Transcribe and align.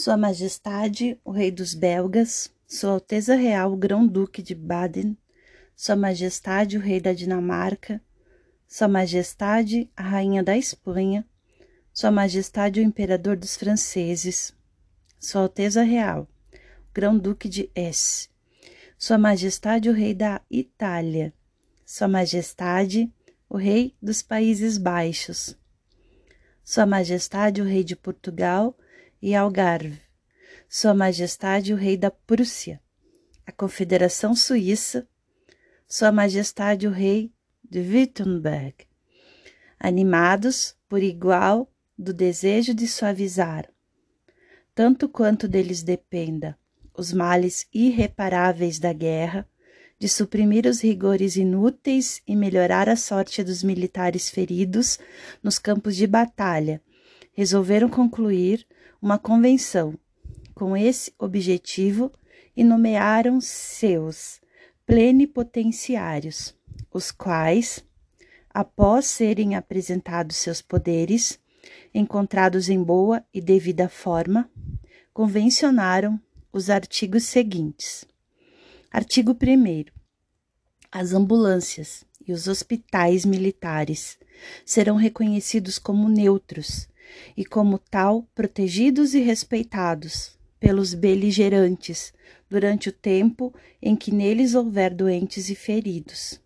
Sua 0.00 0.16
Majestade, 0.16 1.20
o 1.24 1.32
Rei 1.32 1.50
dos 1.50 1.74
Belgas, 1.74 2.54
Sua 2.68 2.92
Alteza 2.92 3.34
Real, 3.34 3.72
o 3.72 3.76
Grão-Duque 3.76 4.40
de 4.40 4.54
Baden, 4.54 5.18
Sua 5.74 5.96
Majestade, 5.96 6.76
o 6.76 6.80
Rei 6.80 7.00
da 7.00 7.12
Dinamarca, 7.12 8.00
Sua 8.68 8.86
Majestade, 8.86 9.90
a 9.96 10.04
Rainha 10.04 10.40
da 10.40 10.56
Espanha, 10.56 11.26
Sua 11.92 12.12
Majestade, 12.12 12.78
o 12.78 12.82
Imperador 12.84 13.36
dos 13.36 13.56
Franceses, 13.56 14.54
Sua 15.18 15.40
Alteza 15.40 15.82
Real, 15.82 16.28
o 16.54 16.94
Grão-Duque 16.94 17.48
de 17.48 17.68
S, 17.74 18.28
Sua 18.96 19.18
Majestade, 19.18 19.90
o 19.90 19.92
Rei 19.92 20.14
da 20.14 20.40
Itália, 20.48 21.34
Sua 21.84 22.06
Majestade, 22.06 23.12
o 23.50 23.56
Rei 23.56 23.96
dos 24.00 24.22
Países 24.22 24.78
Baixos, 24.78 25.58
Sua 26.62 26.86
Majestade, 26.86 27.60
o 27.60 27.64
Rei 27.64 27.82
de 27.82 27.96
Portugal, 27.96 28.76
e 29.20 29.34
Algarve, 29.34 30.00
Sua 30.68 30.94
Majestade 30.94 31.72
o 31.72 31.76
Rei 31.76 31.96
da 31.96 32.10
Prússia, 32.10 32.80
a 33.46 33.52
Confederação 33.52 34.34
Suíça, 34.34 35.08
Sua 35.86 36.12
Majestade 36.12 36.86
o 36.86 36.90
Rei 36.90 37.32
de 37.68 37.80
Wittenberg, 37.80 38.86
animados 39.78 40.76
por 40.88 41.02
igual 41.02 41.70
do 41.96 42.12
desejo 42.12 42.72
de 42.72 42.86
suavizar, 42.86 43.68
tanto 44.74 45.08
quanto 45.08 45.48
deles 45.48 45.82
dependa, 45.82 46.56
os 46.96 47.12
males 47.12 47.66
irreparáveis 47.72 48.78
da 48.78 48.92
guerra, 48.92 49.48
de 49.98 50.08
suprimir 50.08 50.66
os 50.66 50.80
rigores 50.80 51.36
inúteis 51.36 52.22
e 52.26 52.36
melhorar 52.36 52.88
a 52.88 52.94
sorte 52.94 53.42
dos 53.42 53.64
militares 53.64 54.30
feridos 54.30 54.98
nos 55.42 55.58
campos 55.58 55.96
de 55.96 56.06
batalha, 56.06 56.80
resolveram 57.32 57.88
concluir 57.88 58.64
uma 59.00 59.18
convenção 59.18 59.98
com 60.54 60.76
esse 60.76 61.12
objetivo 61.18 62.12
e 62.56 62.64
nomearam 62.64 63.40
seus 63.40 64.40
plenipotenciários, 64.84 66.54
os 66.92 67.12
quais, 67.12 67.84
após 68.50 69.06
serem 69.06 69.54
apresentados 69.54 70.36
seus 70.36 70.60
poderes, 70.60 71.38
encontrados 71.94 72.68
em 72.68 72.82
boa 72.82 73.24
e 73.32 73.40
devida 73.40 73.88
forma, 73.88 74.50
convencionaram 75.12 76.20
os 76.52 76.68
artigos 76.68 77.24
seguintes. 77.24 78.04
Artigo 78.90 79.32
1. 79.32 79.84
As 80.90 81.12
ambulâncias 81.12 82.04
e 82.26 82.32
os 82.32 82.48
hospitais 82.48 83.24
militares 83.24 84.18
serão 84.64 84.96
reconhecidos 84.96 85.78
como 85.78 86.08
neutros 86.08 86.88
e, 87.36 87.44
como 87.44 87.78
tal, 87.78 88.26
protegidos 88.34 89.14
e 89.14 89.20
respeitados 89.20 90.38
pelos 90.60 90.94
beligerantes 90.94 92.12
durante 92.48 92.88
o 92.88 92.92
tempo 92.92 93.54
em 93.80 93.94
que 93.94 94.12
neles 94.12 94.54
houver 94.54 94.94
doentes 94.94 95.48
e 95.50 95.54
feridos. 95.54 96.40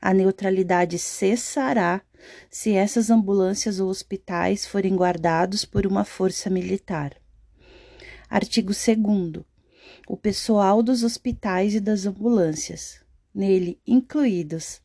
A 0.00 0.14
neutralidade 0.14 0.98
cessará 0.98 2.02
se 2.50 2.72
essas 2.72 3.10
ambulâncias 3.10 3.80
ou 3.80 3.88
hospitais 3.88 4.66
forem 4.66 4.94
guardados 4.94 5.64
por 5.64 5.86
uma 5.86 6.04
força 6.04 6.48
militar. 6.48 7.16
Artigo 8.28 8.72
2. 8.72 9.44
O 10.08 10.16
pessoal 10.16 10.82
dos 10.82 11.02
hospitais 11.02 11.74
e 11.74 11.80
das 11.80 12.06
ambulâncias, 12.06 13.00
nele 13.34 13.80
incluídos 13.86 14.80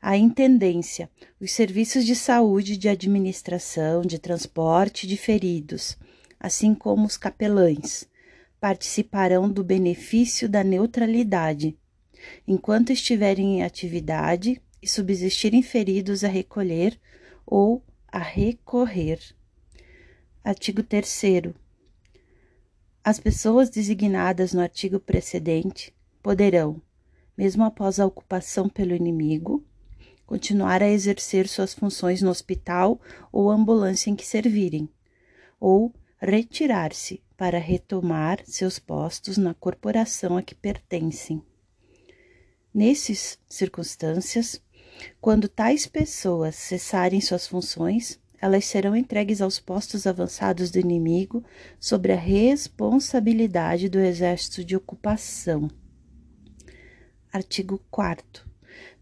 a 0.00 0.16
intendência, 0.16 1.10
os 1.38 1.52
serviços 1.52 2.06
de 2.06 2.16
saúde, 2.16 2.76
de 2.76 2.88
administração, 2.88 4.00
de 4.00 4.18
transporte 4.18 5.06
de 5.06 5.16
feridos, 5.16 5.98
assim 6.38 6.74
como 6.74 7.06
os 7.06 7.18
capelães, 7.18 8.08
participarão 8.58 9.50
do 9.50 9.62
benefício 9.62 10.48
da 10.48 10.64
neutralidade, 10.64 11.76
enquanto 12.48 12.92
estiverem 12.92 13.58
em 13.58 13.62
atividade 13.62 14.60
e 14.82 14.88
subsistirem 14.88 15.62
feridos 15.62 16.24
a 16.24 16.28
recolher 16.28 16.98
ou 17.44 17.84
a 18.08 18.18
recorrer. 18.18 19.20
Artigo 20.42 20.82
3. 20.82 21.52
As 23.04 23.20
pessoas 23.20 23.68
designadas 23.68 24.54
no 24.54 24.60
artigo 24.60 24.98
precedente 24.98 25.94
poderão, 26.22 26.80
mesmo 27.36 27.64
após 27.64 28.00
a 28.00 28.06
ocupação 28.06 28.68
pelo 28.68 28.94
inimigo, 28.94 29.64
continuar 30.30 30.80
a 30.80 30.88
exercer 30.88 31.48
suas 31.48 31.74
funções 31.74 32.22
no 32.22 32.30
hospital 32.30 33.00
ou 33.32 33.50
ambulância 33.50 34.10
em 34.10 34.14
que 34.14 34.24
servirem, 34.24 34.88
ou 35.58 35.92
retirar-se 36.18 37.20
para 37.36 37.58
retomar 37.58 38.40
seus 38.44 38.78
postos 38.78 39.36
na 39.36 39.54
corporação 39.54 40.36
a 40.36 40.42
que 40.42 40.54
pertencem. 40.54 41.42
Nessas 42.72 43.40
circunstâncias, 43.48 44.62
quando 45.20 45.48
tais 45.48 45.84
pessoas 45.88 46.54
cessarem 46.54 47.20
suas 47.20 47.48
funções, 47.48 48.20
elas 48.40 48.64
serão 48.66 48.94
entregues 48.94 49.40
aos 49.40 49.58
postos 49.58 50.06
avançados 50.06 50.70
do 50.70 50.78
inimigo 50.78 51.42
sobre 51.80 52.12
a 52.12 52.16
responsabilidade 52.16 53.88
do 53.88 53.98
exército 53.98 54.64
de 54.64 54.76
ocupação. 54.76 55.68
Artigo 57.32 57.82
4 57.90 58.49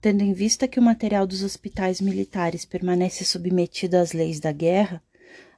tendo 0.01 0.23
em 0.23 0.33
vista 0.33 0.69
que 0.69 0.79
o 0.79 0.83
material 0.83 1.27
dos 1.27 1.43
hospitais 1.43 2.01
militares 2.01 2.65
permanece 2.65 3.25
submetido 3.25 3.97
às 3.97 4.13
leis 4.13 4.41
da 4.41 4.53
guerra, 4.53 5.03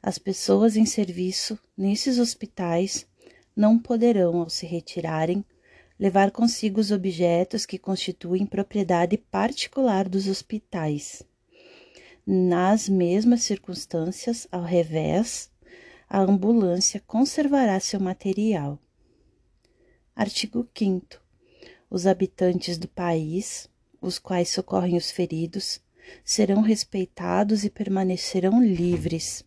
as 0.02 0.18
pessoas 0.18 0.76
em 0.76 0.86
serviço 0.86 1.58
nesses 1.76 2.18
hospitais 2.18 3.06
não 3.54 3.78
poderão, 3.78 4.38
ao 4.38 4.48
se 4.48 4.66
retirarem, 4.66 5.44
levar 5.98 6.30
consigo 6.30 6.80
os 6.80 6.90
objetos 6.90 7.66
que 7.66 7.78
constituem 7.78 8.46
propriedade 8.46 9.18
particular 9.18 10.08
dos 10.08 10.26
hospitais. 10.26 11.22
Nas 12.26 12.88
mesmas 12.88 13.42
circunstâncias, 13.42 14.46
ao 14.50 14.62
revés, 14.62 15.50
a 16.08 16.20
ambulância 16.20 17.02
conservará 17.06 17.78
seu 17.78 18.00
material. 18.00 18.78
Artigo 20.16 20.66
5. 20.74 21.20
Os 21.90 22.06
habitantes 22.06 22.78
do 22.78 22.88
país 22.88 23.68
os 24.00 24.18
quais 24.18 24.48
socorrem 24.48 24.96
os 24.96 25.10
feridos, 25.10 25.80
serão 26.24 26.62
respeitados 26.62 27.64
e 27.64 27.70
permanecerão 27.70 28.62
livres. 28.62 29.44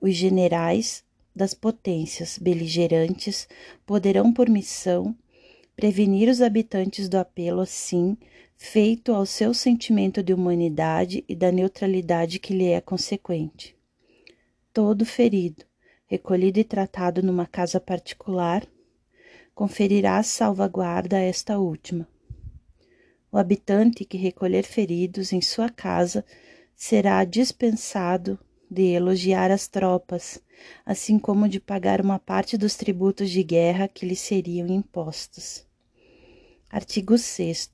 Os 0.00 0.14
generais 0.14 1.04
das 1.34 1.54
potências 1.54 2.38
beligerantes 2.38 3.48
poderão, 3.86 4.32
por 4.32 4.48
missão, 4.48 5.16
prevenir 5.74 6.28
os 6.28 6.40
habitantes 6.40 7.08
do 7.08 7.16
apelo 7.16 7.60
assim, 7.60 8.16
feito 8.56 9.12
ao 9.12 9.26
seu 9.26 9.52
sentimento 9.52 10.22
de 10.22 10.32
humanidade 10.32 11.24
e 11.28 11.34
da 11.34 11.50
neutralidade 11.50 12.38
que 12.38 12.54
lhe 12.54 12.66
é 12.66 12.80
consequente. 12.80 13.74
Todo 14.72 15.04
ferido, 15.04 15.64
recolhido 16.06 16.60
e 16.60 16.64
tratado 16.64 17.22
numa 17.22 17.46
casa 17.46 17.80
particular, 17.80 18.66
conferirá 19.54 20.22
salvaguarda 20.22 21.16
a 21.16 21.20
esta 21.20 21.58
última, 21.58 22.06
o 23.32 23.38
habitante 23.38 24.04
que 24.04 24.18
recolher 24.18 24.62
feridos 24.62 25.32
em 25.32 25.40
sua 25.40 25.70
casa 25.70 26.22
será 26.76 27.24
dispensado 27.24 28.38
de 28.70 28.82
elogiar 28.92 29.50
as 29.50 29.66
tropas, 29.66 30.38
assim 30.84 31.18
como 31.18 31.48
de 31.48 31.58
pagar 31.58 32.00
uma 32.00 32.18
parte 32.18 32.58
dos 32.58 32.76
tributos 32.76 33.30
de 33.30 33.42
guerra 33.42 33.88
que 33.88 34.04
lhe 34.04 34.14
seriam 34.14 34.68
impostos. 34.68 35.66
Artigo 36.70 37.16
6. 37.16 37.70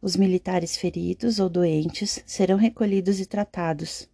Os 0.00 0.16
militares 0.16 0.76
feridos 0.76 1.38
ou 1.38 1.48
doentes 1.48 2.22
serão 2.26 2.56
recolhidos 2.56 3.20
e 3.20 3.26
tratados, 3.26 4.08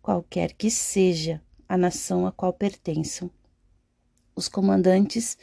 qualquer 0.00 0.52
que 0.52 0.70
seja 0.70 1.42
a 1.68 1.76
nação 1.76 2.26
a 2.26 2.32
qual 2.32 2.52
pertençam. 2.52 3.30
Os 4.36 4.48
comandantes 4.48 5.38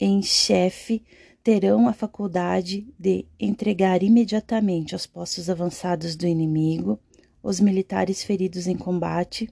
em 0.00 0.22
chefe 0.22 1.04
terão 1.44 1.86
a 1.86 1.92
faculdade 1.92 2.88
de 2.98 3.26
entregar 3.38 4.02
imediatamente 4.02 4.94
aos 4.94 5.06
postos 5.06 5.50
avançados 5.50 6.16
do 6.16 6.26
inimigo 6.26 6.98
os 7.42 7.60
militares 7.60 8.24
feridos 8.24 8.66
em 8.66 8.74
combate, 8.74 9.50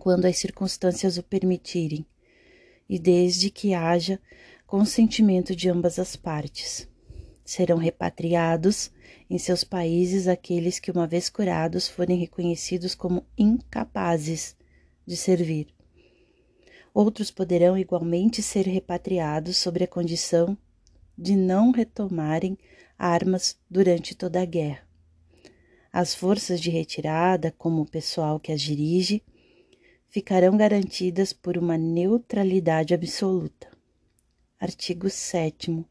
quando 0.00 0.24
as 0.24 0.38
circunstâncias 0.38 1.16
o 1.16 1.22
permitirem, 1.22 2.04
e 2.88 2.98
desde 2.98 3.50
que 3.50 3.72
haja 3.72 4.20
consentimento 4.66 5.54
de 5.54 5.70
ambas 5.70 5.96
as 5.96 6.16
partes. 6.16 6.88
Serão 7.44 7.76
repatriados 7.76 8.90
em 9.28 9.38
seus 9.38 9.62
países 9.62 10.26
aqueles 10.26 10.80
que, 10.80 10.90
uma 10.90 11.06
vez 11.06 11.30
curados, 11.30 11.86
forem 11.86 12.18
reconhecidos 12.18 12.96
como 12.96 13.24
incapazes 13.38 14.56
de 15.06 15.16
servir. 15.16 15.68
Outros 16.92 17.30
poderão 17.30 17.78
igualmente 17.78 18.42
ser 18.42 18.66
repatriados 18.66 19.56
sobre 19.56 19.84
a 19.84 19.88
condição 19.88 20.58
de 21.20 21.36
não 21.36 21.70
retomarem 21.70 22.56
armas 22.98 23.58
durante 23.68 24.14
toda 24.14 24.40
a 24.40 24.44
guerra. 24.46 24.88
As 25.92 26.14
forças 26.14 26.58
de 26.58 26.70
retirada, 26.70 27.52
como 27.58 27.82
o 27.82 27.86
pessoal 27.86 28.40
que 28.40 28.50
as 28.50 28.62
dirige, 28.62 29.22
ficarão 30.08 30.56
garantidas 30.56 31.34
por 31.34 31.58
uma 31.58 31.76
neutralidade 31.76 32.94
absoluta. 32.94 33.68
Artigo 34.58 35.10
7. 35.10 35.84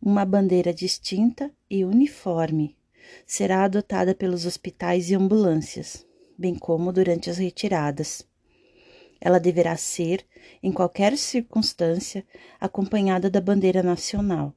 Uma 0.00 0.26
bandeira 0.26 0.74
distinta 0.74 1.50
e 1.70 1.82
uniforme 1.84 2.76
será 3.26 3.64
adotada 3.64 4.14
pelos 4.14 4.44
hospitais 4.44 5.10
e 5.10 5.14
ambulâncias, 5.14 6.06
bem 6.36 6.54
como 6.54 6.92
durante 6.92 7.30
as 7.30 7.38
retiradas. 7.38 8.28
Ela 9.20 9.38
deverá 9.38 9.76
ser, 9.76 10.24
em 10.62 10.72
qualquer 10.72 11.16
circunstância, 11.16 12.26
acompanhada 12.60 13.28
da 13.28 13.40
bandeira 13.40 13.82
nacional. 13.82 14.54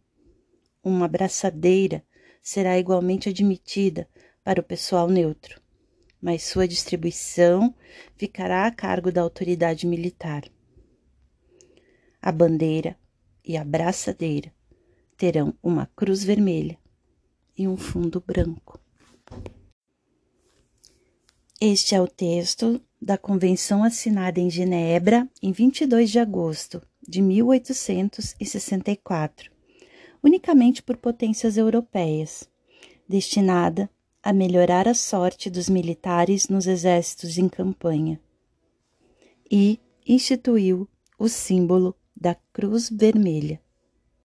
Uma 0.83 1.07
braçadeira 1.07 2.03
será 2.41 2.77
igualmente 2.77 3.29
admitida 3.29 4.07
para 4.43 4.61
o 4.61 4.63
pessoal 4.63 5.07
neutro 5.07 5.61
mas 6.21 6.43
sua 6.43 6.67
distribuição 6.67 7.73
ficará 8.15 8.67
a 8.67 8.71
cargo 8.71 9.11
da 9.11 9.21
autoridade 9.21 9.87
militar. 9.87 10.43
A 12.21 12.31
bandeira 12.31 12.95
e 13.43 13.57
a 13.57 13.63
braçadeira 13.63 14.53
terão 15.17 15.57
uma 15.63 15.87
cruz 15.95 16.23
vermelha 16.23 16.77
e 17.57 17.67
um 17.67 17.75
fundo 17.75 18.21
branco. 18.21 18.79
Este 21.59 21.95
é 21.95 22.01
o 22.01 22.07
texto 22.07 22.79
da 23.01 23.17
convenção 23.17 23.83
assinada 23.83 24.39
em 24.39 24.49
Genebra 24.49 25.27
em 25.41 25.51
22 25.51 26.09
de 26.11 26.19
agosto 26.19 26.81
de 27.07 27.19
1864, 27.21 29.51
unicamente 30.23 30.83
por 30.83 30.97
potências 30.97 31.57
europeias, 31.57 32.47
destinada 33.09 33.89
a 34.21 34.31
melhorar 34.31 34.87
a 34.87 34.93
sorte 34.93 35.49
dos 35.49 35.67
militares 35.67 36.47
nos 36.47 36.67
exércitos 36.67 37.39
em 37.39 37.49
campanha 37.49 38.21
e 39.49 39.79
instituiu 40.07 40.87
o 41.17 41.27
símbolo 41.27 41.95
da 42.15 42.35
Cruz 42.53 42.87
Vermelha. 42.89 43.59